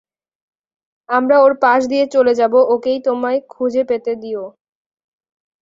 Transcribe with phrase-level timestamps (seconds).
[1.09, 4.43] আমরা ওর পাশ দিয়ে চলে যাবো, ওকেই তোমায় খুঁজে পেতে দিও।